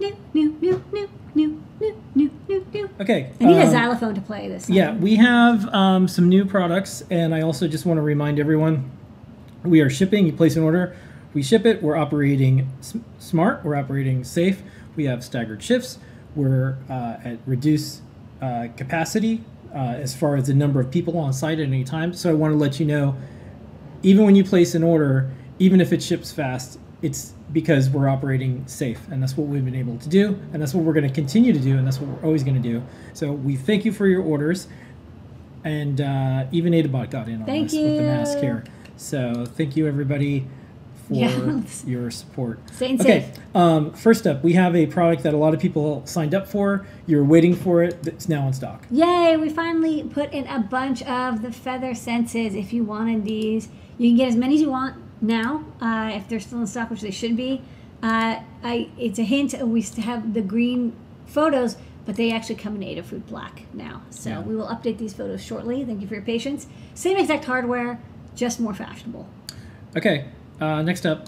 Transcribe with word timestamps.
new, 0.00 0.16
new, 0.34 0.56
new, 0.60 0.84
new, 0.92 1.08
new, 1.34 1.62
new, 1.80 2.02
new, 2.14 2.30
new, 2.48 2.66
new. 2.72 2.90
Okay. 3.00 3.30
I 3.40 3.44
need 3.44 3.58
a 3.58 3.64
um, 3.64 3.70
xylophone 3.70 4.14
to 4.14 4.20
play 4.20 4.48
this. 4.48 4.68
Yeah, 4.68 4.94
we 4.94 5.16
have 5.16 5.68
um, 5.74 6.08
some 6.08 6.28
new 6.28 6.44
products, 6.44 7.02
and 7.10 7.34
I 7.34 7.42
also 7.42 7.68
just 7.68 7.86
want 7.86 7.98
to 7.98 8.02
remind 8.02 8.38
everyone 8.38 8.90
we 9.64 9.80
are 9.80 9.90
shipping. 9.90 10.26
You 10.26 10.32
place 10.32 10.56
an 10.56 10.62
order, 10.62 10.96
we 11.34 11.42
ship 11.42 11.66
it. 11.66 11.82
We're 11.82 11.96
operating 11.96 12.70
s- 12.80 12.96
smart, 13.18 13.64
we're 13.64 13.76
operating 13.76 14.24
safe. 14.24 14.62
We 14.96 15.04
have 15.04 15.22
staggered 15.22 15.62
shifts, 15.62 15.98
we're 16.34 16.78
uh, 16.88 17.16
at 17.22 17.38
reduced 17.46 18.02
uh, 18.40 18.68
capacity 18.76 19.44
uh, 19.74 19.78
as 19.78 20.14
far 20.16 20.36
as 20.36 20.46
the 20.46 20.54
number 20.54 20.80
of 20.80 20.90
people 20.90 21.18
on 21.18 21.32
site 21.32 21.58
at 21.58 21.66
any 21.66 21.84
time. 21.84 22.14
So 22.14 22.30
I 22.30 22.32
want 22.32 22.52
to 22.52 22.58
let 22.58 22.80
you 22.80 22.86
know 22.86 23.16
even 24.02 24.24
when 24.24 24.36
you 24.36 24.44
place 24.44 24.74
an 24.74 24.82
order, 24.82 25.30
even 25.58 25.80
if 25.80 25.92
it 25.92 26.02
ships 26.02 26.32
fast, 26.32 26.78
it's 27.06 27.32
because 27.52 27.88
we're 27.88 28.08
operating 28.08 28.66
safe, 28.66 29.00
and 29.10 29.22
that's 29.22 29.36
what 29.36 29.46
we've 29.46 29.64
been 29.64 29.74
able 29.74 29.96
to 29.98 30.08
do, 30.08 30.38
and 30.52 30.60
that's 30.60 30.74
what 30.74 30.84
we're 30.84 30.92
going 30.92 31.06
to 31.08 31.14
continue 31.14 31.52
to 31.52 31.58
do, 31.60 31.78
and 31.78 31.86
that's 31.86 32.00
what 32.00 32.08
we're 32.10 32.24
always 32.26 32.42
going 32.42 32.60
to 32.60 32.68
do. 32.68 32.82
So 33.14 33.32
we 33.32 33.54
thank 33.56 33.84
you 33.84 33.92
for 33.92 34.06
your 34.06 34.22
orders, 34.22 34.66
and 35.64 36.00
uh, 36.00 36.46
even 36.52 36.72
Adabot 36.72 37.08
got 37.10 37.28
in 37.28 37.40
on 37.40 37.46
Thank 37.46 37.70
this 37.70 37.80
with 37.80 37.96
the 37.96 38.02
mask 38.02 38.38
here. 38.38 38.64
So 38.96 39.46
thank 39.46 39.76
you 39.76 39.86
everybody 39.86 40.46
for 41.06 41.14
Yes. 41.14 41.84
your 41.86 42.10
support. 42.10 42.58
Staying 42.72 43.00
Okay, 43.00 43.30
safe. 43.32 43.38
um, 43.54 43.92
first 43.92 44.26
up, 44.26 44.42
we 44.42 44.54
have 44.54 44.74
a 44.74 44.86
product 44.86 45.22
that 45.22 45.34
a 45.34 45.36
lot 45.36 45.54
of 45.54 45.60
people 45.60 46.02
signed 46.04 46.34
up 46.34 46.48
for. 46.48 46.84
You're 47.06 47.24
waiting 47.24 47.54
for 47.54 47.82
it. 47.84 48.04
It's 48.06 48.28
now 48.28 48.46
in 48.48 48.52
stock. 48.54 48.84
Yay, 48.90 49.36
we 49.36 49.48
finally 49.48 50.02
put 50.02 50.32
in 50.32 50.46
a 50.48 50.58
bunch 50.60 51.02
of 51.04 51.42
the 51.42 51.52
feather 51.52 51.94
senses. 51.94 52.54
If 52.56 52.72
you 52.72 52.82
wanted 52.82 53.24
these, 53.24 53.68
you 53.98 54.08
can 54.10 54.16
get 54.16 54.28
as 54.28 54.36
many 54.36 54.56
as 54.56 54.60
you 54.62 54.70
want 54.70 54.96
now, 55.20 55.64
uh, 55.80 56.10
if 56.14 56.28
they're 56.28 56.40
still 56.40 56.60
in 56.60 56.66
stock, 56.66 56.90
which 56.90 57.00
they 57.00 57.10
should 57.10 57.36
be. 57.36 57.62
Uh, 58.02 58.40
I, 58.62 58.90
it's 58.98 59.18
a 59.18 59.22
hint, 59.22 59.54
we 59.66 59.80
still 59.82 60.04
have 60.04 60.34
the 60.34 60.42
green 60.42 60.94
photos, 61.26 61.76
but 62.04 62.16
they 62.16 62.30
actually 62.30 62.56
come 62.56 62.80
in 62.80 62.82
Adafruit 62.82 63.26
Black 63.26 63.62
now. 63.72 64.02
So 64.10 64.30
Yeah. 64.30 64.40
we 64.40 64.54
will 64.54 64.66
update 64.68 64.98
these 64.98 65.14
photos 65.14 65.42
shortly. 65.42 65.84
Thank 65.84 66.00
you 66.02 66.06
for 66.06 66.14
your 66.14 66.22
patience. 66.22 66.66
Same 66.94 67.16
exact 67.16 67.44
hardware, 67.46 67.98
just 68.34 68.60
more 68.60 68.74
fashionable. 68.74 69.26
Okay, 69.96 70.26
uh, 70.60 70.82
next 70.82 71.06
up, 71.06 71.26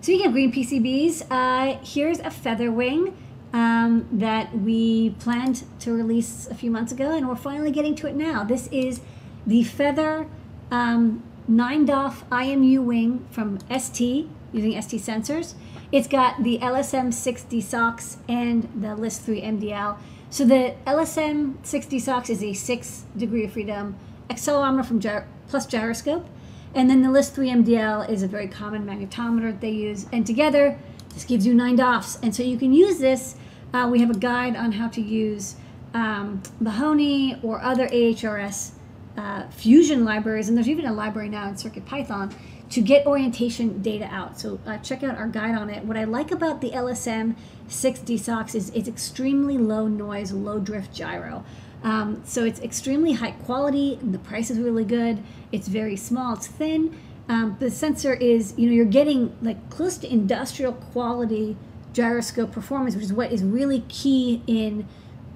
Speaking 0.00 0.26
of 0.26 0.32
green 0.32 0.52
PCBs, 0.52 1.26
uh, 1.30 1.78
here's 1.82 2.18
a 2.18 2.30
feather 2.30 2.70
wing 2.70 3.16
um, 3.54 4.06
that 4.12 4.54
we 4.54 5.10
planned 5.18 5.64
to 5.80 5.94
release 5.94 6.46
a 6.46 6.54
few 6.54 6.70
months 6.70 6.92
ago, 6.92 7.12
and 7.16 7.26
we're 7.26 7.34
finally 7.34 7.70
getting 7.70 7.94
to 7.96 8.06
it 8.06 8.14
now. 8.14 8.44
This 8.44 8.66
is 8.70 9.00
the 9.46 9.64
feather 9.64 10.26
um, 10.70 11.22
9 11.46 11.84
DOF 11.84 12.24
IMU 12.30 12.82
wing 12.82 13.26
from 13.30 13.58
ST 13.70 14.28
using 14.52 14.80
ST 14.80 15.00
sensors. 15.00 15.54
It's 15.92 16.08
got 16.08 16.42
the 16.42 16.58
LSM6DSOX 16.58 18.16
and 18.28 18.62
the 18.74 18.88
LIS3MDL. 18.88 19.98
So 20.30 20.44
the 20.44 20.74
LSM6DSOX 20.86 22.30
is 22.30 22.42
a 22.42 22.54
six 22.54 23.04
degree 23.16 23.44
of 23.44 23.52
freedom 23.52 23.96
accelerometer 24.30 24.86
from 24.86 25.00
gyr- 25.00 25.28
plus 25.48 25.66
gyroscope. 25.66 26.26
And 26.74 26.88
then 26.88 27.02
the 27.02 27.08
LIS3MDL 27.08 28.08
is 28.08 28.22
a 28.22 28.28
very 28.28 28.48
common 28.48 28.84
magnetometer 28.84 29.52
that 29.52 29.60
they 29.60 29.70
use. 29.70 30.06
And 30.12 30.26
together, 30.26 30.78
this 31.10 31.24
gives 31.24 31.46
you 31.46 31.54
nine 31.54 31.76
DOFs. 31.76 32.18
And 32.22 32.34
so 32.34 32.42
you 32.42 32.56
can 32.56 32.72
use 32.72 32.98
this. 32.98 33.36
Uh, 33.72 33.88
we 33.90 34.00
have 34.00 34.10
a 34.10 34.18
guide 34.18 34.56
on 34.56 34.72
how 34.72 34.88
to 34.88 35.00
use 35.00 35.56
um, 35.92 36.42
Mahony 36.58 37.38
or 37.42 37.60
other 37.60 37.86
AHRS 37.88 38.72
uh, 39.16 39.48
fusion 39.48 40.04
libraries. 40.04 40.48
And 40.48 40.56
there's 40.56 40.68
even 40.68 40.86
a 40.86 40.92
library 40.92 41.28
now 41.28 41.48
in 41.48 41.54
CircuitPython 41.54 42.34
to 42.70 42.80
get 42.80 43.06
orientation 43.06 43.82
data 43.82 44.06
out. 44.06 44.40
So 44.40 44.58
uh, 44.66 44.78
check 44.78 45.02
out 45.02 45.16
our 45.16 45.28
guide 45.28 45.54
on 45.54 45.70
it. 45.70 45.84
What 45.84 45.96
I 45.96 46.04
like 46.04 46.32
about 46.32 46.60
the 46.60 46.70
LSM 46.70 47.36
6D 47.68 48.18
socks 48.18 48.54
is 48.54 48.70
it's 48.70 48.88
extremely 48.88 49.58
low 49.58 49.86
noise, 49.86 50.32
low 50.32 50.58
drift 50.58 50.92
gyro. 50.92 51.44
Um, 51.82 52.22
so 52.24 52.44
it's 52.44 52.60
extremely 52.60 53.12
high 53.12 53.32
quality. 53.32 53.98
The 54.02 54.18
price 54.18 54.50
is 54.50 54.58
really 54.58 54.84
good. 54.84 55.22
It's 55.52 55.68
very 55.68 55.96
small. 55.96 56.34
It's 56.34 56.46
thin. 56.46 56.98
Um, 57.28 57.56
the 57.58 57.70
sensor 57.70 58.14
is, 58.14 58.54
you 58.56 58.68
know, 58.68 58.74
you're 58.74 58.84
getting 58.84 59.36
like 59.40 59.70
close 59.70 59.96
to 59.98 60.10
industrial 60.10 60.72
quality 60.72 61.56
gyroscope 61.92 62.52
performance, 62.52 62.94
which 62.94 63.04
is 63.04 63.12
what 63.12 63.32
is 63.32 63.42
really 63.42 63.84
key 63.88 64.42
in 64.46 64.86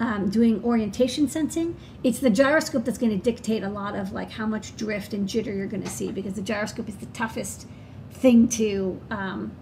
um, 0.00 0.30
doing 0.30 0.62
orientation 0.64 1.28
sensing. 1.28 1.76
It's 2.04 2.18
the 2.18 2.30
gyroscope 2.30 2.84
that's 2.84 2.98
going 2.98 3.12
to 3.12 3.22
dictate 3.22 3.62
a 3.62 3.68
lot 3.68 3.94
of 3.94 4.12
like 4.12 4.30
how 4.32 4.46
much 4.46 4.76
drift 4.76 5.12
and 5.12 5.28
jitter 5.28 5.56
you're 5.56 5.66
going 5.66 5.82
to 5.82 5.88
see 5.88 6.12
because 6.12 6.34
the 6.34 6.42
gyroscope 6.42 6.88
is 6.88 6.96
the 6.96 7.06
toughest 7.06 7.66
thing 8.10 8.48
to 8.48 9.00
um, 9.10 9.52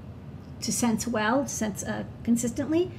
to 0.61 0.73
sense 0.73 1.07
well, 1.07 1.45
to 1.45 1.49
sense 1.49 1.85
uh, 1.85 2.05
consistently. 2.25 2.91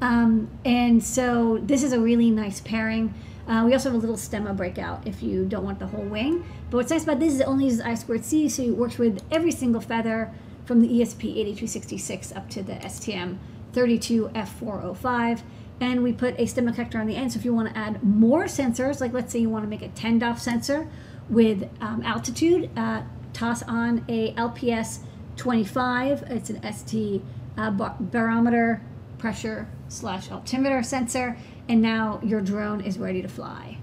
Um, 0.00 0.50
and 0.64 1.02
so 1.02 1.58
this 1.62 1.82
is 1.82 1.92
a 1.92 2.00
really 2.00 2.30
nice 2.30 2.60
pairing. 2.60 3.14
Uh, 3.48 3.62
we 3.64 3.72
also 3.72 3.90
have 3.90 3.96
a 3.96 4.00
little 4.00 4.16
stemma 4.16 4.56
breakout 4.56 5.06
if 5.06 5.22
you 5.22 5.44
don't 5.46 5.64
want 5.64 5.78
the 5.78 5.86
whole 5.86 6.04
wing. 6.04 6.44
But 6.70 6.78
what's 6.78 6.90
nice 6.90 7.04
about 7.04 7.20
this 7.20 7.34
is 7.34 7.40
it 7.40 7.46
only 7.46 7.66
uses 7.66 7.80
I 7.80 7.94
squared 7.94 8.24
C, 8.24 8.48
so 8.48 8.62
it 8.62 8.76
works 8.76 8.98
with 8.98 9.22
every 9.30 9.52
single 9.52 9.80
feather 9.80 10.32
from 10.64 10.80
the 10.80 10.88
ESP 10.88 11.24
8266 11.24 12.32
up 12.32 12.50
to 12.50 12.62
the 12.62 12.74
STM 12.74 13.38
32F405. 13.72 15.42
And 15.80 16.02
we 16.02 16.12
put 16.12 16.34
a 16.38 16.44
stemma 16.44 16.74
connector 16.74 16.98
on 16.98 17.06
the 17.06 17.16
end, 17.16 17.32
so 17.32 17.38
if 17.38 17.44
you 17.44 17.52
want 17.52 17.68
to 17.68 17.78
add 17.78 18.02
more 18.02 18.44
sensors, 18.44 19.00
like 19.00 19.12
let's 19.12 19.32
say 19.32 19.40
you 19.40 19.50
want 19.50 19.64
to 19.64 19.68
make 19.68 19.82
a 19.82 19.88
10 19.88 20.20
DOF 20.20 20.40
sensor 20.40 20.88
with 21.28 21.68
um, 21.80 22.02
altitude, 22.02 22.70
uh, 22.76 23.02
toss 23.32 23.62
on 23.64 24.04
a 24.08 24.32
LPS 24.34 25.00
25. 25.36 26.24
It's 26.28 26.48
an 26.48 26.72
ST 26.72 27.22
uh, 27.58 27.70
bar- 27.70 27.96
barometer 28.00 28.80
pressure 29.18 29.68
slash 29.88 30.30
altimeter 30.30 30.82
sensor, 30.82 31.36
and 31.68 31.82
now 31.82 32.20
your 32.22 32.40
drone 32.40 32.80
is 32.80 32.98
ready 32.98 33.20
to 33.22 33.28
fly. 33.28 33.78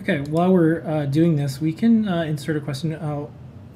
Okay, 0.00 0.20
while 0.30 0.52
we're 0.52 0.82
uh, 0.86 1.06
doing 1.06 1.36
this, 1.36 1.60
we 1.60 1.72
can 1.72 2.08
uh, 2.08 2.22
insert 2.22 2.56
a 2.56 2.60
question. 2.60 2.94
Uh, 2.94 3.26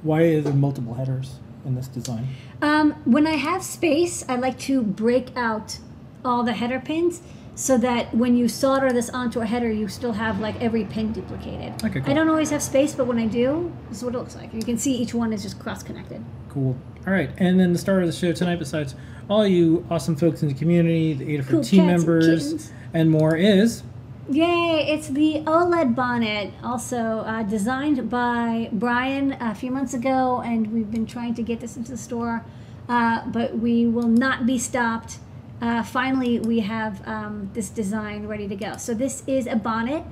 why 0.03 0.23
are 0.23 0.41
there 0.41 0.53
multiple 0.53 0.95
headers 0.95 1.37
in 1.65 1.75
this 1.75 1.89
design? 1.89 2.29
Um, 2.63 2.93
when 3.05 3.27
I 3.27 3.37
have 3.37 3.63
space, 3.63 4.25
I 4.29 4.37
like 4.37 4.59
to 4.61 4.83
break 4.83 5.37
out 5.37 5.79
all 6.25 6.43
the 6.43 6.53
header 6.53 6.81
pins 6.81 7.23
so 7.59 7.77
that 7.77 8.15
when 8.15 8.37
you 8.37 8.47
solder 8.47 8.93
this 8.93 9.11
onto 9.11 9.41
a 9.41 9.45
header, 9.47 9.69
you 9.69 9.89
still 9.89 10.13
have 10.13 10.39
like 10.39 10.55
every 10.63 10.85
pin 10.85 11.13
duplicated. 11.13 11.73
Okay, 11.85 11.99
cool. 12.01 12.09
I 12.09 12.15
don't 12.15 12.29
always 12.29 12.51
have 12.51 12.63
space, 12.63 12.95
but 12.95 13.09
when 13.09 13.19
I 13.19 13.27
do, 13.27 13.73
this 13.89 13.99
is 13.99 14.05
what 14.05 14.15
it 14.15 14.19
looks 14.19 14.37
like. 14.37 14.55
You 14.55 14.63
can 14.63 14.79
see 14.79 14.95
each 14.95 15.13
one 15.13 15.33
is 15.33 15.43
just 15.43 15.59
cross 15.59 15.83
connected. 15.83 16.25
Cool. 16.51 16.77
All 17.05 17.13
right, 17.13 17.31
and 17.37 17.59
then 17.59 17.73
the 17.73 17.79
star 17.79 17.99
of 17.99 18.07
the 18.07 18.13
show 18.13 18.33
tonight, 18.33 18.61
besides 18.61 18.95
all 19.29 19.45
you 19.45 19.85
awesome 19.91 20.15
folks 20.15 20.41
in 20.43 20.49
the 20.49 20.55
community, 20.55 21.15
the 21.15 21.25
Adafruit 21.37 21.49
Cool 21.49 21.65
team 21.65 21.81
and 21.81 21.99
members, 21.99 22.27
kittens. 22.27 22.73
and 22.95 23.11
more, 23.11 23.35
is 23.37 23.83
Yay! 24.31 24.87
It's 24.89 25.09
the 25.09 25.43
OLED 25.45 25.97
bonnet, 25.97 26.53
also 26.63 27.25
uh, 27.27 27.43
designed 27.43 28.09
by 28.09 28.69
Brian 28.73 29.33
a 29.41 29.53
few 29.53 29.73
months 29.73 29.95
ago, 29.95 30.43
and 30.45 30.73
we've 30.73 30.93
been 30.93 31.07
trying 31.07 31.35
to 31.35 31.43
get 31.43 31.59
this 31.59 31.77
into 31.77 31.91
the 31.91 31.99
store, 31.99 32.45
uh, 32.89 33.27
but 33.27 33.59
we 33.59 33.85
will 33.85 34.07
not 34.07 34.47
be 34.47 34.59
stopped. 34.59 35.19
Uh, 35.61 35.83
finally, 35.83 36.39
we 36.39 36.61
have 36.61 37.07
um, 37.07 37.51
this 37.53 37.69
design 37.69 38.27
ready 38.27 38.47
to 38.47 38.57
go. 38.57 38.77
So 38.77 38.95
this 38.95 39.23
is 39.27 39.47
a 39.47 39.57
bonnet. 39.57 40.05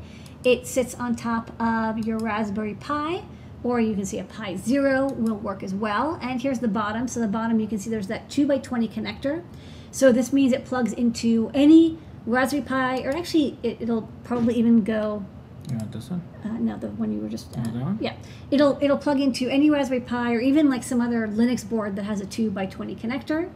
It 0.45 0.67
sits 0.67 0.95
on 0.95 1.15
top 1.15 1.51
of 1.61 1.99
your 1.99 2.19
Raspberry 2.19 2.75
Pi, 2.75 3.25
or 3.63 3.81
you 3.81 3.95
can 3.95 4.05
see 4.05 4.19
a 4.19 4.25
Pi 4.25 4.57
Zero 4.57 5.09
will 5.13 5.37
work 5.37 5.63
as 5.63 5.75
well. 5.75 6.19
And 6.21 6.41
here's 6.41 6.59
the 6.61 6.69
bottom. 6.69 7.09
So 7.09 7.21
the 7.21 7.29
bottom, 7.29 7.61
you 7.61 7.67
can 7.67 7.79
see 7.79 7.91
there's 7.91 8.09
that 8.09 8.29
two 8.29 8.47
by 8.47 8.59
twenty 8.59 8.89
connector. 8.89 9.43
So 9.91 10.13
this 10.13 10.33
means 10.33 10.53
it 10.53 10.65
plugs 10.65 10.93
into 10.93 11.51
any 11.55 11.99
Raspberry 12.27 12.63
Pi, 12.63 13.01
or 13.03 13.17
actually, 13.17 13.57
it, 13.63 13.79
it'll 13.81 14.09
probably 14.25 14.55
even 14.55 14.83
go. 14.83 15.25
you 15.71 15.77
want 15.77 15.93
this 15.93 16.11
one? 16.11 16.23
Uh, 16.45 16.49
no, 16.59 16.77
the 16.77 16.89
one 16.89 17.13
you 17.13 17.21
were 17.21 17.29
just. 17.29 17.57
Uh, 17.57 17.61
one? 17.61 17.99
yeah, 18.01 18.15
it'll 18.51 18.79
it'll 18.81 18.99
plug 18.99 19.21
into 19.21 19.49
any 19.49 19.71
Raspberry 19.71 20.01
Pi, 20.01 20.35
or 20.35 20.41
even 20.41 20.69
like 20.69 20.83
some 20.83 21.01
other 21.01 21.27
Linux 21.29 21.69
board 21.69 21.97
that 21.97 22.03
has 22.05 22.21
a 22.21 22.27
two 22.27 22.51
by 22.51 22.67
twenty 22.67 22.95
connector. 22.97 23.49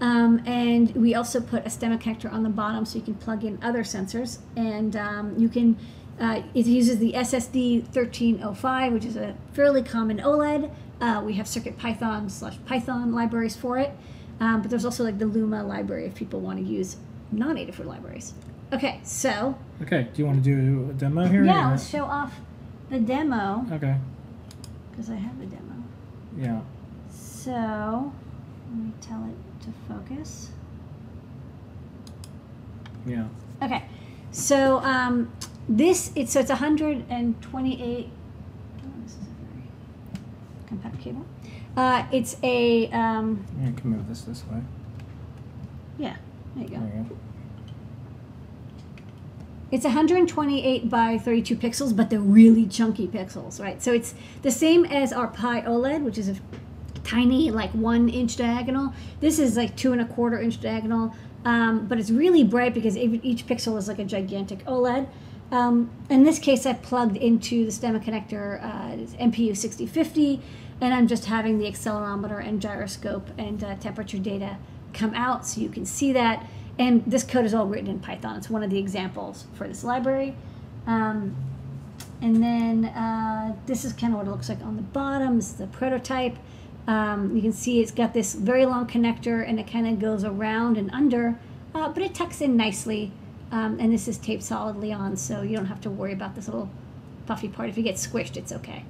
Um, 0.00 0.42
and 0.46 0.94
we 0.96 1.14
also 1.14 1.40
put 1.40 1.66
a 1.66 1.68
stemma 1.68 2.00
connector 2.00 2.32
on 2.32 2.42
the 2.42 2.48
bottom, 2.48 2.84
so 2.86 2.98
you 2.98 3.04
can 3.04 3.14
plug 3.14 3.44
in 3.44 3.58
other 3.62 3.82
sensors, 3.82 4.38
and 4.56 4.96
um, 4.96 5.34
you 5.38 5.48
can. 5.48 5.76
Uh, 6.18 6.42
it 6.54 6.66
uses 6.66 6.98
the 6.98 7.12
SSD 7.14 7.82
1305, 7.94 8.92
which 8.92 9.04
is 9.06 9.16
a 9.16 9.34
fairly 9.54 9.82
common 9.82 10.18
OLED. 10.18 10.70
Uh, 11.00 11.22
we 11.24 11.32
have 11.34 11.46
CircuitPython 11.46 12.30
slash 12.30 12.58
Python 12.66 13.12
libraries 13.14 13.56
for 13.56 13.78
it, 13.78 13.92
um, 14.38 14.60
but 14.60 14.70
there's 14.70 14.84
also 14.84 15.02
like 15.02 15.18
the 15.18 15.24
Luma 15.24 15.64
library 15.64 16.04
if 16.06 16.14
people 16.14 16.40
want 16.40 16.58
to 16.58 16.64
use 16.64 16.96
non-Adafruit 17.32 17.86
libraries. 17.86 18.34
Okay, 18.70 19.00
so 19.02 19.56
Okay, 19.82 20.08
do 20.12 20.20
you 20.22 20.26
want 20.26 20.44
to 20.44 20.50
do 20.84 20.90
a 20.90 20.92
demo 20.92 21.26
here? 21.26 21.42
yeah, 21.44 21.68
or- 21.68 21.70
let's 21.70 21.88
show 21.88 22.04
off 22.04 22.34
the 22.90 22.98
demo 23.00 23.64
Okay, 23.72 23.96
because 24.90 25.08
I 25.10 25.16
have 25.16 25.40
a 25.40 25.46
demo. 25.46 25.74
yeah. 26.36 26.60
So 27.10 28.12
let 28.70 28.84
me 28.86 28.92
tell 29.00 29.24
it 29.24 29.64
to 29.64 29.72
focus. 29.88 30.50
Yeah. 33.06 33.26
Okay, 33.62 33.84
so 34.30 34.78
um, 34.78 35.32
this 35.68 36.12
it's 36.14 36.32
so 36.32 36.40
it's 36.40 36.50
128. 36.50 38.08
Oh, 38.08 39.02
this 39.02 39.12
is 39.12 39.18
a 39.18 39.22
very 39.22 39.68
compact 40.68 41.00
cable. 41.00 41.24
Uh, 41.76 42.04
it's 42.12 42.36
a 42.42 42.90
um, 42.90 43.44
I 43.66 43.78
can 43.78 43.90
move 43.90 44.08
this 44.08 44.22
this 44.22 44.44
way. 44.46 44.60
yeah. 45.98 46.16
There 46.56 46.64
you 46.64 46.70
go. 46.70 46.76
There 46.80 46.96
you 46.98 47.04
go. 47.04 47.16
It's 49.70 49.84
128 49.84 50.90
by 50.90 51.16
32 51.16 51.54
pixels, 51.54 51.94
but 51.96 52.10
they're 52.10 52.18
really 52.18 52.66
chunky 52.66 53.06
pixels, 53.06 53.60
right? 53.60 53.80
So 53.80 53.92
it's 53.92 54.14
the 54.42 54.50
same 54.50 54.84
as 54.84 55.12
our 55.12 55.28
Pi 55.28 55.60
OLED, 55.60 56.02
which 56.02 56.18
is 56.18 56.28
a 56.28 56.34
tiny, 57.10 57.50
like 57.50 57.70
one 57.70 58.08
inch 58.08 58.36
diagonal. 58.36 58.92
This 59.20 59.38
is 59.38 59.56
like 59.56 59.76
two 59.76 59.92
and 59.92 60.00
a 60.00 60.04
quarter 60.04 60.38
inch 60.38 60.60
diagonal, 60.60 61.14
um, 61.44 61.86
but 61.86 61.98
it's 61.98 62.10
really 62.10 62.44
bright 62.44 62.74
because 62.74 62.96
each 62.96 63.46
pixel 63.46 63.76
is 63.76 63.88
like 63.88 63.98
a 63.98 64.04
gigantic 64.04 64.64
OLED. 64.64 65.08
Um, 65.50 65.90
in 66.08 66.22
this 66.22 66.38
case, 66.38 66.64
I 66.66 66.74
plugged 66.74 67.16
into 67.16 67.64
the 67.64 67.72
stemma 67.72 68.02
connector 68.02 68.62
uh, 68.62 69.22
MPU 69.22 69.56
6050, 69.56 70.40
and 70.80 70.94
I'm 70.94 71.08
just 71.08 71.24
having 71.24 71.58
the 71.58 71.66
accelerometer 71.66 72.46
and 72.46 72.60
gyroscope 72.60 73.28
and 73.36 73.62
uh, 73.64 73.74
temperature 73.76 74.18
data 74.18 74.56
come 74.92 75.12
out 75.14 75.46
so 75.46 75.60
you 75.60 75.68
can 75.68 75.84
see 75.84 76.12
that. 76.12 76.46
And 76.78 77.04
this 77.04 77.24
code 77.24 77.44
is 77.44 77.52
all 77.52 77.66
written 77.66 77.88
in 77.88 77.98
Python. 77.98 78.36
It's 78.36 78.48
one 78.48 78.62
of 78.62 78.70
the 78.70 78.78
examples 78.78 79.46
for 79.54 79.66
this 79.66 79.82
library. 79.82 80.36
Um, 80.86 81.36
and 82.22 82.42
then 82.42 82.86
uh, 82.86 83.56
this 83.66 83.84
is 83.84 83.92
kind 83.92 84.12
of 84.12 84.18
what 84.18 84.28
it 84.28 84.30
looks 84.30 84.48
like 84.48 84.62
on 84.62 84.76
the 84.76 84.82
bottom. 84.82 85.36
This 85.36 85.50
is 85.50 85.56
the 85.56 85.66
prototype. 85.66 86.36
Um, 86.90 87.36
you 87.36 87.40
can 87.40 87.52
see 87.52 87.80
it's 87.80 87.92
got 87.92 88.14
this 88.14 88.34
very 88.34 88.66
long 88.66 88.84
connector 88.88 89.48
and 89.48 89.60
it 89.60 89.70
kind 89.70 89.86
of 89.86 90.00
goes 90.00 90.24
around 90.24 90.76
and 90.76 90.90
under, 90.90 91.38
uh, 91.72 91.88
but 91.88 92.02
it 92.02 92.14
tucks 92.14 92.40
in 92.40 92.56
nicely. 92.56 93.12
Um, 93.52 93.78
and 93.78 93.92
this 93.92 94.08
is 94.08 94.18
taped 94.18 94.42
solidly 94.42 94.92
on, 94.92 95.16
so 95.16 95.42
you 95.42 95.54
don't 95.56 95.66
have 95.66 95.80
to 95.82 95.90
worry 95.90 96.12
about 96.12 96.34
this 96.34 96.48
little 96.48 96.68
puffy 97.26 97.46
part. 97.46 97.68
If 97.68 97.78
it 97.78 97.82
gets 97.82 98.04
squished, 98.04 98.36
it's 98.36 98.50
okay. 98.52 98.84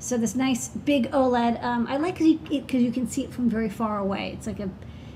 So 0.00 0.16
this 0.18 0.34
nice 0.34 0.66
big 0.68 1.10
OLED, 1.12 1.62
um, 1.62 1.86
I 1.86 1.96
like 1.96 2.14
because 2.14 2.26
you, 2.28 2.40
it- 2.50 2.66
'cause 2.66 2.80
you 2.80 2.90
can 2.90 3.06
see 3.08 3.22
it 3.22 3.32
from 3.32 3.48
very 3.48 3.68
far 3.68 3.98
away. 4.00 4.32
It's 4.34 4.48
like 4.48 4.58
a 4.58 4.68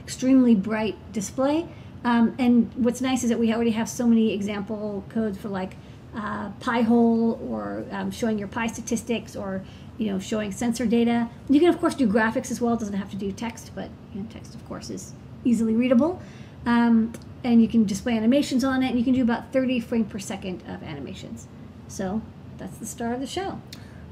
extremely 0.04 0.54
bright 0.54 0.96
display. 1.12 1.66
Um, 2.04 2.34
and 2.38 2.70
what's 2.76 3.00
nice 3.00 3.24
is 3.24 3.30
that 3.30 3.38
we 3.40 3.52
already 3.52 3.72
have 3.72 3.88
so 3.88 4.06
many 4.06 4.32
example 4.32 5.02
codes 5.08 5.38
for 5.38 5.48
like 5.48 5.74
uh, 6.14 6.50
pi 6.60 6.82
hole 6.82 7.40
or 7.50 7.84
um, 7.90 8.10
showing 8.10 8.38
your 8.38 8.48
pi 8.48 8.66
statistics 8.66 9.36
or 9.36 9.62
you 9.98 10.10
know 10.10 10.18
showing 10.18 10.52
sensor 10.52 10.86
data. 10.86 11.28
You 11.48 11.60
can 11.60 11.68
of 11.68 11.78
course 11.80 11.94
do 11.94 12.06
graphics 12.08 12.50
as 12.50 12.60
well. 12.60 12.74
It 12.74 12.80
doesn't 12.80 12.94
have 12.94 13.10
to 13.10 13.16
do 13.16 13.32
text, 13.32 13.72
but 13.74 13.90
you 14.14 14.20
know, 14.20 14.26
text 14.30 14.54
of 14.54 14.66
course 14.68 14.90
is 14.90 15.12
easily 15.44 15.74
readable. 15.74 16.20
Um, 16.66 17.12
and 17.44 17.62
you 17.62 17.68
can 17.68 17.84
display 17.84 18.16
animations 18.16 18.64
on 18.64 18.82
it. 18.82 18.88
And 18.88 18.98
you 18.98 19.04
can 19.04 19.14
do 19.14 19.22
about 19.22 19.52
30 19.52 19.80
frame 19.80 20.04
per 20.04 20.18
second 20.18 20.62
of 20.68 20.82
animations. 20.82 21.46
So 21.86 22.20
that's 22.58 22.76
the 22.78 22.86
start 22.86 23.14
of 23.14 23.20
the 23.20 23.26
show. 23.26 23.60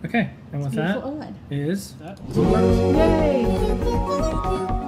Okay, 0.04 0.30
and 0.52 0.62
with 0.62 0.72
that 0.74 1.02
Beautiful 1.02 1.18
OLED. 1.18 1.34
is 1.50 1.94
Yay! 2.96 4.85